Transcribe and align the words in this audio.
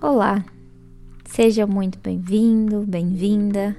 Olá, 0.00 0.44
seja 1.24 1.66
muito 1.66 1.98
bem-vindo, 1.98 2.84
bem-vinda. 2.86 3.76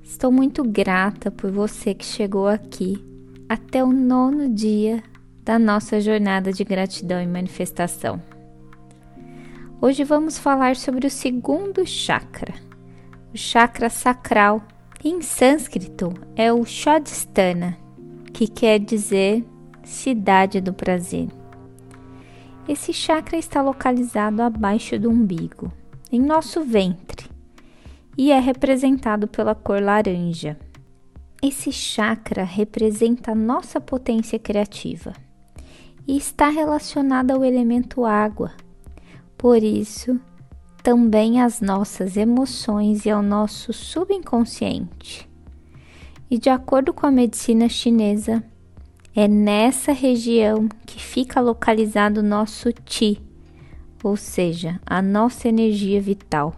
Estou 0.00 0.30
muito 0.30 0.62
grata 0.62 1.28
por 1.28 1.50
você 1.50 1.92
que 1.92 2.04
chegou 2.04 2.46
aqui 2.46 3.04
até 3.48 3.82
o 3.82 3.90
nono 3.90 4.48
dia 4.48 5.02
da 5.44 5.58
nossa 5.58 6.00
jornada 6.00 6.52
de 6.52 6.62
gratidão 6.62 7.20
e 7.20 7.26
manifestação. 7.26 8.22
Hoje 9.80 10.04
vamos 10.04 10.38
falar 10.38 10.76
sobre 10.76 11.08
o 11.08 11.10
segundo 11.10 11.84
chakra, 11.84 12.54
o 13.34 13.36
chakra 13.36 13.90
sacral. 13.90 14.62
Em 15.04 15.20
sânscrito 15.20 16.14
é 16.36 16.52
o 16.52 16.64
Shodhistana, 16.64 17.76
que 18.32 18.46
quer 18.46 18.78
dizer 18.78 19.44
cidade 19.82 20.60
do 20.60 20.72
prazer. 20.72 21.26
Esse 22.68 22.92
chakra 22.92 23.36
está 23.36 23.60
localizado 23.60 24.40
abaixo 24.40 24.96
do 24.98 25.10
umbigo, 25.10 25.72
em 26.12 26.20
nosso 26.20 26.62
ventre, 26.62 27.28
e 28.16 28.30
é 28.30 28.38
representado 28.38 29.26
pela 29.26 29.52
cor 29.52 29.82
laranja. 29.82 30.56
Esse 31.42 31.72
chakra 31.72 32.44
representa 32.44 33.32
a 33.32 33.34
nossa 33.34 33.80
potência 33.80 34.38
criativa 34.38 35.12
e 36.06 36.16
está 36.16 36.50
relacionado 36.50 37.32
ao 37.32 37.44
elemento 37.44 38.04
água. 38.04 38.52
Por 39.36 39.60
isso, 39.60 40.20
também 40.84 41.40
às 41.40 41.60
nossas 41.60 42.16
emoções 42.16 43.04
e 43.04 43.10
ao 43.10 43.22
nosso 43.22 43.72
subconsciente. 43.72 45.28
E 46.30 46.38
de 46.38 46.48
acordo 46.48 46.94
com 46.94 47.06
a 47.06 47.10
medicina 47.10 47.68
chinesa, 47.68 48.42
é 49.14 49.28
nessa 49.28 49.92
região 49.92 50.68
que 50.86 51.00
fica 51.00 51.40
localizado 51.40 52.20
o 52.20 52.22
nosso 52.22 52.72
Ti, 52.72 53.20
ou 54.02 54.16
seja, 54.16 54.80
a 54.86 55.02
nossa 55.02 55.48
energia 55.48 56.00
vital. 56.00 56.54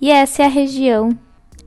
E 0.00 0.10
essa 0.10 0.42
é 0.42 0.46
a 0.46 0.50
região 0.50 1.16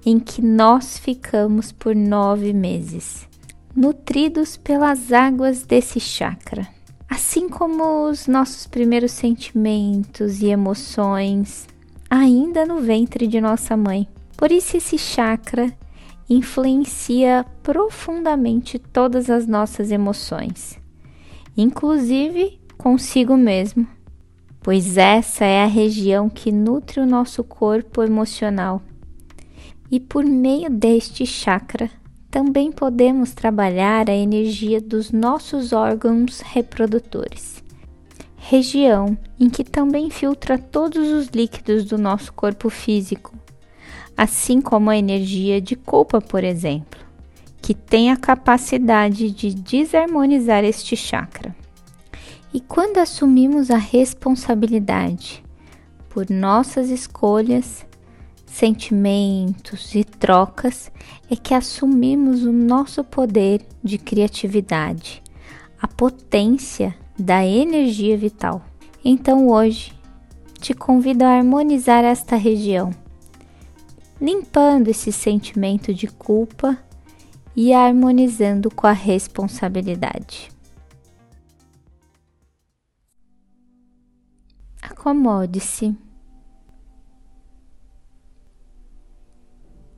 em 0.06 0.20
que 0.20 0.42
nós 0.42 0.98
ficamos 0.98 1.72
por 1.72 1.96
nove 1.96 2.54
meses, 2.54 3.28
nutridos 3.76 4.56
pelas 4.56 5.12
águas 5.12 5.64
desse 5.64 6.00
chakra. 6.00 6.68
Assim 7.10 7.50
como 7.50 8.08
os 8.08 8.28
nossos 8.28 8.68
primeiros 8.68 9.12
sentimentos 9.12 10.42
e 10.42 10.48
emoções, 10.48 11.68
ainda 12.10 12.66
no 12.66 12.80
ventre 12.80 13.28
de 13.28 13.42
nossa 13.42 13.76
mãe. 13.76 14.08
Por 14.38 14.52
isso, 14.52 14.78
esse 14.78 14.98
chakra 14.98 15.74
influencia 16.30 17.46
profundamente 17.64 18.78
todas 18.78 19.30
as 19.30 19.48
nossas 19.48 19.92
emoções, 19.92 20.80
inclusive 21.58 22.60
consigo 22.78 23.36
mesmo, 23.36 23.88
pois 24.62 24.98
essa 24.98 25.44
é 25.44 25.64
a 25.64 25.68
região 25.68 26.30
que 26.30 26.52
nutre 26.52 27.00
o 27.00 27.06
nosso 27.06 27.44
corpo 27.44 28.04
emocional. 28.04 28.82
E 29.92 30.00
por 30.00 30.24
meio 30.24 30.70
deste 30.70 31.26
chakra, 31.26 31.90
também 32.30 32.72
podemos 32.72 33.34
trabalhar 33.34 34.08
a 34.08 34.16
energia 34.16 34.80
dos 34.80 35.12
nossos 35.12 35.74
órgãos 35.74 36.42
reprodutores, 36.42 37.64
região 38.38 39.18
em 39.40 39.50
que 39.50 39.64
também 39.64 40.12
filtra 40.12 40.58
todos 40.58 41.12
os 41.12 41.28
líquidos 41.30 41.86
do 41.86 41.98
nosso 41.98 42.32
corpo 42.34 42.70
físico, 42.70 43.34
assim 44.16 44.60
como 44.60 44.90
a 44.90 44.98
energia 44.98 45.62
de 45.62 45.76
culpa, 45.76 46.20
por 46.20 46.44
exemplo, 46.44 47.00
que 47.62 47.74
tem 47.74 48.12
a 48.12 48.18
capacidade 48.18 49.32
de 49.32 49.54
desarmonizar 49.54 50.64
este 50.66 50.96
chakra. 50.96 51.56
E 52.54 52.60
quando 52.60 52.98
assumimos 52.98 53.70
a 53.72 53.78
responsabilidade 53.78 55.44
por 56.10 56.30
nossas 56.30 56.90
escolhas, 56.90 57.86
sentimentos 58.46 59.94
e 59.94 60.04
trocas, 60.04 60.92
é 61.30 61.36
que 61.36 61.54
assumimos 61.54 62.44
o 62.44 62.52
nosso 62.52 63.04
poder 63.04 63.62
de 63.84 63.98
criatividade, 63.98 65.22
a 65.80 65.88
potência 65.88 66.96
da 67.18 67.46
energia 67.46 68.18
vital. 68.18 68.66
Então 69.06 69.48
hoje 69.48 69.94
te 70.60 70.74
convido 70.74 71.24
a 71.24 71.38
harmonizar 71.38 72.04
esta 72.04 72.36
região 72.36 72.92
limpando 74.20 74.90
esse 74.90 75.12
sentimento 75.12 75.94
de 75.94 76.08
culpa 76.08 76.78
e 77.56 77.74
harmonizando 77.74 78.70
com 78.70 78.88
a 78.88 78.92
responsabilidade. 78.92 80.52
Acomode-se 84.82 85.96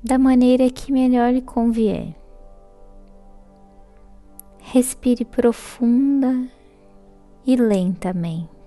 da 0.03 0.17
maneira 0.17 0.69
que 0.69 0.91
melhor 0.91 1.33
lhe 1.33 1.41
convier. 1.41 2.15
Respire 4.59 5.25
profunda 5.25 6.47
e 7.45 7.55
lentamente. 7.55 8.60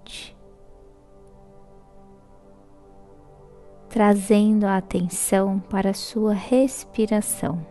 Trazendo 3.95 4.65
a 4.65 4.77
atenção 4.77 5.61
para 5.71 5.91
a 5.91 5.95
sua 5.95 6.33
respiração. 6.33 7.65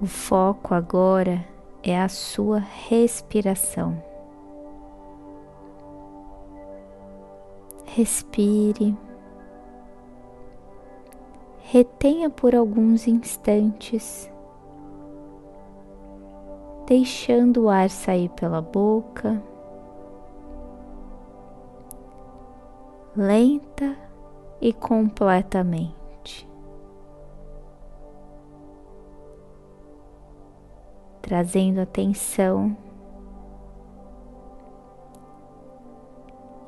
O 0.00 0.06
foco 0.06 0.74
agora 0.74 1.44
é 1.82 2.00
a 2.00 2.08
sua 2.08 2.60
respiração. 2.60 4.00
Respire, 7.84 8.96
retenha 11.62 12.30
por 12.30 12.54
alguns 12.54 13.08
instantes, 13.08 14.30
deixando 16.86 17.64
o 17.64 17.68
ar 17.68 17.90
sair 17.90 18.28
pela 18.28 18.62
boca 18.62 19.49
lenta 23.20 23.94
e 24.62 24.72
completamente. 24.72 26.48
Trazendo 31.20 31.82
atenção 31.82 32.74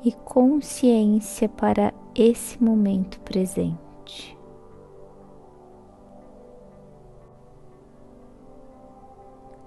e 0.03 0.11
consciência 0.11 1.49
para 1.49 1.91
esse 2.13 2.63
momento 2.63 3.19
presente. 3.21 4.37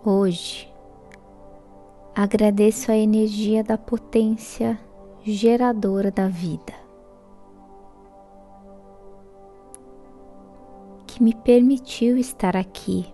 Hoje, 0.04 0.72
agradeço 2.14 2.92
a 2.92 2.96
energia 2.96 3.64
da 3.64 3.76
potência 3.76 4.78
geradora 5.32 6.08
da 6.12 6.28
vida, 6.28 6.72
que 11.04 11.20
me 11.20 11.34
permitiu 11.34 12.16
estar 12.16 12.56
aqui. 12.56 13.12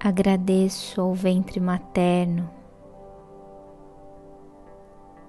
Agradeço 0.00 1.00
ao 1.00 1.14
ventre 1.14 1.60
materno 1.60 2.50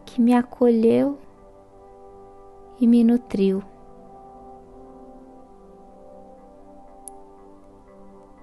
que 0.03 0.19
me 0.19 0.34
acolheu 0.34 1.19
e 2.80 2.88
me 2.88 3.03
nutriu. 3.03 3.62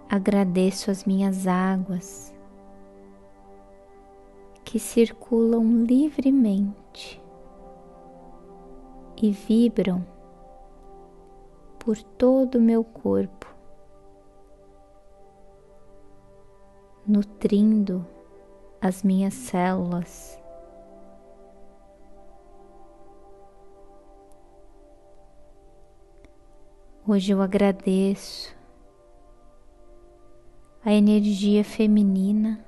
Agradeço 0.08 0.88
as 0.88 1.05
minhas 1.05 1.49
águas 1.49 2.36
que 4.66 4.80
circulam 4.80 5.84
livremente 5.84 7.22
e 9.16 9.30
vibram 9.30 10.04
por 11.78 11.96
todo 12.02 12.56
o 12.56 12.60
meu 12.60 12.82
corpo, 12.82 13.46
nutrindo 17.06 18.04
as 18.80 19.04
minhas 19.04 19.34
células. 19.34 20.36
Hoje 27.06 27.32
eu 27.32 27.40
agradeço 27.40 28.52
a 30.84 30.92
energia 30.92 31.62
feminina 31.62 32.65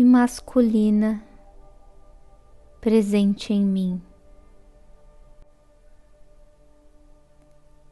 e 0.00 0.04
masculina 0.04 1.22
presente 2.80 3.52
em 3.52 3.62
mim. 3.62 4.02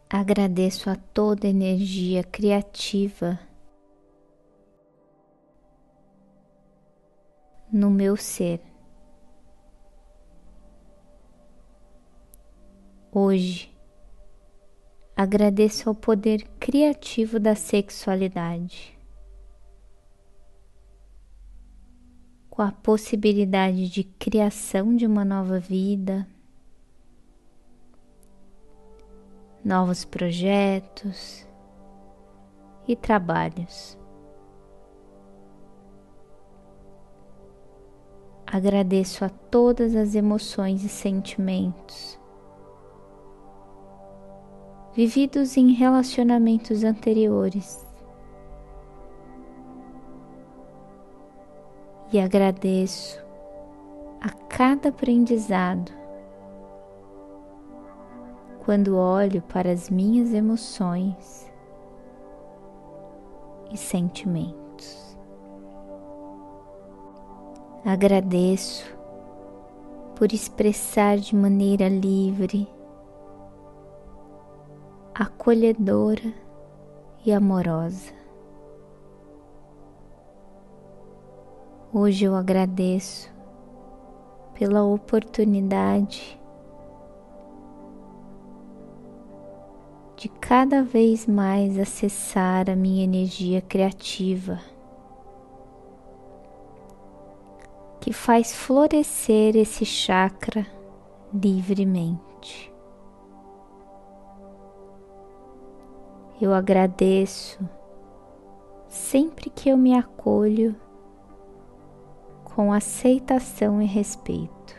Agradeço 0.08 0.88
a 0.88 0.96
toda 0.96 1.46
energia 1.46 2.25
criativa 2.25 3.38
no 7.70 7.90
meu 7.90 8.16
ser. 8.16 8.62
Hoje, 13.12 13.70
agradeço 15.14 15.90
ao 15.90 15.94
poder 15.94 16.49
criativo 16.58 17.38
da 17.38 17.54
sexualidade, 17.54 18.97
com 22.58 22.62
a 22.62 22.72
possibilidade 22.72 23.88
de 23.88 24.02
criação 24.02 24.96
de 24.96 25.06
uma 25.06 25.25
nova 25.25 25.60
vida, 25.60 26.26
novos 29.64 30.05
projetos 30.05 31.46
e 32.88 32.96
trabalhos. 32.96 33.96
Agradeço 38.44 39.25
a 39.25 39.28
todas 39.28 39.94
as 39.94 40.16
emoções 40.16 40.82
e 40.82 40.88
sentimentos 40.88 42.19
vividos 44.96 45.56
em 45.56 45.75
relacionamentos 45.75 46.82
anteriores. 46.82 47.88
E 52.12 52.19
agradeço 52.19 53.22
a 54.20 54.31
cada 54.49 54.88
aprendizado 54.88 55.93
quando 58.64 58.96
olho 58.96 59.43
para 59.43 59.70
as 59.70 59.90
minhas 59.90 60.32
emoções 60.32 61.50
e 63.70 63.76
sentimentos. 63.76 65.16
Agradeço 67.84 68.84
por 70.16 70.32
expressar 70.32 71.19
de 71.19 71.37
maneira 71.37 71.88
livre 71.88 72.69
acolhedora 75.19 76.32
e 77.26 77.32
amorosa. 77.32 78.17
Hoje 81.90 82.26
eu 82.26 82.35
agradeço 82.35 83.32
pela 84.52 84.85
oportunidade 84.85 86.38
de 90.14 90.29
cada 90.29 90.82
vez 90.82 91.26
mais 91.26 91.79
acessar 91.79 92.69
a 92.69 92.76
minha 92.76 93.05
energia 93.05 93.62
criativa, 93.62 94.61
que 98.02 98.12
faz 98.12 98.55
florescer 98.55 99.56
esse 99.56 99.87
chakra 99.87 100.67
livremente. 101.32 102.70
Eu 106.38 106.52
agradeço 106.52 107.58
sempre 108.90 109.49
que 109.49 109.70
eu 109.70 109.79
me 109.79 109.94
acolho 109.94 110.76
com 112.58 112.72
aceitação 112.72 113.81
e 113.81 113.87
respeito. 113.87 114.75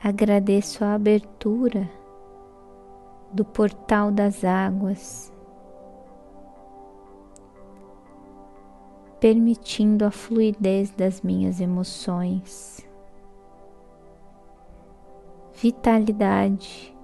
Agradeço 0.00 0.84
a 0.84 0.94
abertura 0.94 1.90
do 3.32 3.44
portal 3.44 4.12
das 4.12 4.44
águas, 4.44 5.32
permitindo 9.18 10.04
a 10.04 10.12
fluidez 10.12 10.92
das 10.92 11.20
minhas 11.20 11.60
emoções, 11.60 12.88
vitalidade 15.54 16.96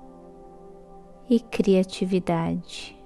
e 1.29 1.41
criatividade. 1.41 3.00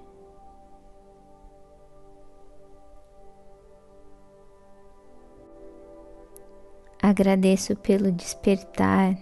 Agradeço 7.15 7.77
pelo 7.77 8.11
despertar 8.11 9.17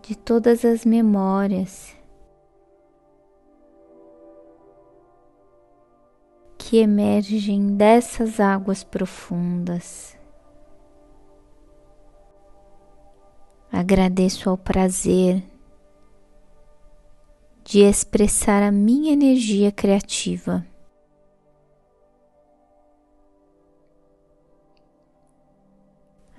de 0.00 0.16
todas 0.16 0.64
as 0.64 0.84
memórias 0.84 1.92
que 6.56 6.76
emergem 6.76 7.74
dessas 7.76 8.38
águas 8.38 8.84
profundas. 8.84 10.16
Agradeço 13.72 14.48
ao 14.48 14.56
prazer 14.56 15.42
de 17.64 17.80
expressar 17.80 18.62
a 18.62 18.70
minha 18.70 19.12
energia 19.12 19.72
criativa. 19.72 20.64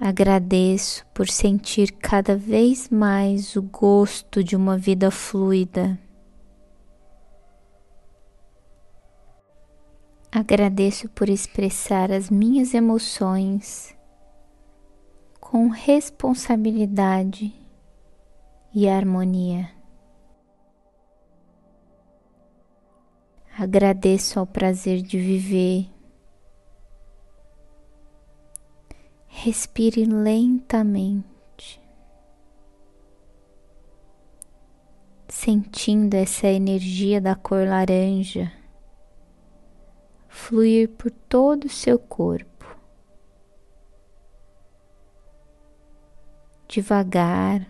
Agradeço 0.09 1.06
por 1.13 1.27
sentir 1.27 1.92
cada 1.92 2.38
vez 2.38 2.88
mais 2.88 3.57
o 3.57 3.62
gosto 3.62 4.42
de 4.42 4.56
uma 4.56 4.77
vida 4.77 5.12
fluida. 5.12 6.00
Agradeço 10.31 11.09
por 11.09 11.27
expressar 11.27 12.09
as 12.09 12.30
minhas 12.30 12.74
emoções 12.74 13.94
com 15.42 15.68
responsabilidade 15.68 17.54
e 18.74 18.88
harmonia. 18.88 19.69
Agradeço 23.59 24.39
ao 24.39 24.48
prazer 24.48 25.01
de 25.01 25.19
viver. 25.19 25.96
Respire 29.39 30.04
lentamente, 30.04 31.80
sentindo 35.30 36.16
essa 36.16 36.47
energia 36.47 37.21
da 37.21 37.35
cor 37.35 37.68
laranja 37.68 38.52
fluir 40.28 40.90
por 40.90 41.11
todo 41.11 41.66
o 41.66 41.69
seu 41.69 42.00
corpo. 42.00 42.66
Devagar, 46.68 47.69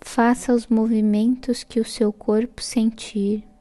Faça 0.00 0.54
os 0.54 0.66
movimentos 0.66 1.62
que 1.62 1.80
o 1.80 1.84
seu 1.84 2.12
corpo 2.12 2.62
sentir. 2.62 3.51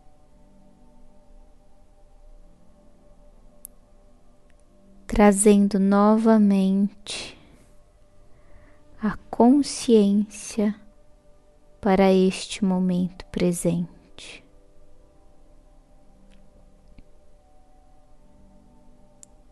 Trazendo 5.13 5.77
novamente 5.77 7.37
a 9.03 9.17
consciência 9.29 10.73
para 11.81 12.13
este 12.13 12.63
momento 12.63 13.25
presente. 13.25 14.41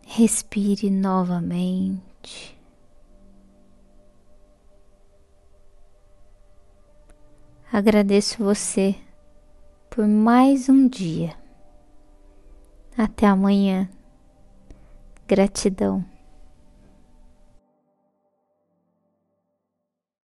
Respire 0.06 0.88
novamente. 0.88 2.58
Agradeço 7.70 8.42
você 8.42 8.96
por 9.90 10.08
mais 10.08 10.70
um 10.70 10.88
dia. 10.88 11.36
Até 12.96 13.26
amanhã. 13.26 13.90
Gratidão. 15.30 16.04